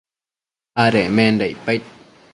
adecmenda 0.83 1.45
icpaid 1.53 1.83